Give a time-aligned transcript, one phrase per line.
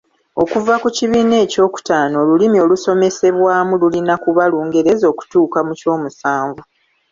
[0.43, 6.61] Okuva ku kibiina ekyokutaano Olulmi olusomesebwamu lulina kuba Lungereza okutuuka mu kyomusanvu.